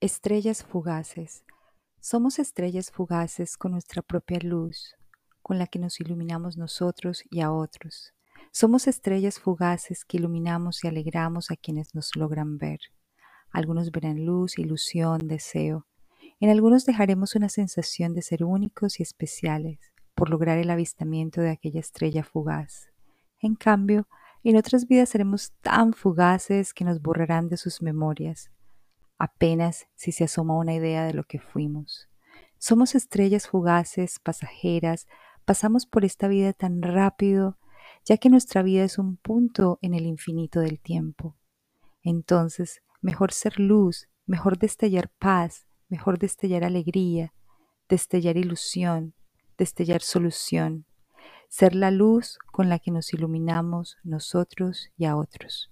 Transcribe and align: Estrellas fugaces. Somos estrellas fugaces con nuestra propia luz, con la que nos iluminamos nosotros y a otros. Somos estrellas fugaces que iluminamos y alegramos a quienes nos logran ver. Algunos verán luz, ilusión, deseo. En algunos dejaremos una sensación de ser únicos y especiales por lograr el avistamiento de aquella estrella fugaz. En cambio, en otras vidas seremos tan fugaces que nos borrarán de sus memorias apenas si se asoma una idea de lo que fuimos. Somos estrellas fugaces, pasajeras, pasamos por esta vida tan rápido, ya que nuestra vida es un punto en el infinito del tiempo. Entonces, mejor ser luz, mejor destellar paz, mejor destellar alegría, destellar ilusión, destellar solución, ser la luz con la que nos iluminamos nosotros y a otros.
Estrellas 0.00 0.62
fugaces. 0.62 1.42
Somos 1.98 2.38
estrellas 2.38 2.92
fugaces 2.92 3.56
con 3.56 3.72
nuestra 3.72 4.00
propia 4.00 4.38
luz, 4.40 4.94
con 5.42 5.58
la 5.58 5.66
que 5.66 5.80
nos 5.80 5.98
iluminamos 5.98 6.56
nosotros 6.56 7.24
y 7.30 7.40
a 7.40 7.50
otros. 7.50 8.14
Somos 8.52 8.86
estrellas 8.86 9.40
fugaces 9.40 10.04
que 10.04 10.18
iluminamos 10.18 10.84
y 10.84 10.86
alegramos 10.86 11.50
a 11.50 11.56
quienes 11.56 11.96
nos 11.96 12.14
logran 12.14 12.58
ver. 12.58 12.78
Algunos 13.50 13.90
verán 13.90 14.24
luz, 14.24 14.56
ilusión, 14.56 15.26
deseo. 15.26 15.88
En 16.38 16.50
algunos 16.50 16.86
dejaremos 16.86 17.34
una 17.34 17.48
sensación 17.48 18.14
de 18.14 18.22
ser 18.22 18.44
únicos 18.44 19.00
y 19.00 19.02
especiales 19.02 19.80
por 20.14 20.30
lograr 20.30 20.58
el 20.58 20.70
avistamiento 20.70 21.40
de 21.40 21.50
aquella 21.50 21.80
estrella 21.80 22.22
fugaz. 22.22 22.86
En 23.40 23.56
cambio, 23.56 24.06
en 24.44 24.56
otras 24.56 24.86
vidas 24.86 25.08
seremos 25.08 25.54
tan 25.60 25.92
fugaces 25.92 26.72
que 26.72 26.84
nos 26.84 27.02
borrarán 27.02 27.48
de 27.48 27.56
sus 27.56 27.82
memorias 27.82 28.52
apenas 29.18 29.88
si 29.94 30.12
se 30.12 30.24
asoma 30.24 30.56
una 30.56 30.74
idea 30.74 31.04
de 31.04 31.14
lo 31.14 31.24
que 31.24 31.40
fuimos. 31.40 32.08
Somos 32.58 32.94
estrellas 32.94 33.48
fugaces, 33.48 34.18
pasajeras, 34.18 35.06
pasamos 35.44 35.86
por 35.86 36.04
esta 36.04 36.28
vida 36.28 36.52
tan 36.52 36.82
rápido, 36.82 37.58
ya 38.04 38.16
que 38.16 38.30
nuestra 38.30 38.62
vida 38.62 38.84
es 38.84 38.98
un 38.98 39.16
punto 39.16 39.78
en 39.82 39.94
el 39.94 40.06
infinito 40.06 40.60
del 40.60 40.80
tiempo. 40.80 41.36
Entonces, 42.02 42.80
mejor 43.00 43.32
ser 43.32 43.60
luz, 43.60 44.08
mejor 44.26 44.58
destellar 44.58 45.10
paz, 45.18 45.66
mejor 45.88 46.18
destellar 46.18 46.64
alegría, 46.64 47.32
destellar 47.88 48.36
ilusión, 48.36 49.14
destellar 49.56 50.02
solución, 50.02 50.86
ser 51.48 51.74
la 51.74 51.90
luz 51.90 52.38
con 52.52 52.68
la 52.68 52.78
que 52.78 52.90
nos 52.90 53.12
iluminamos 53.12 53.96
nosotros 54.02 54.90
y 54.96 55.06
a 55.06 55.16
otros. 55.16 55.70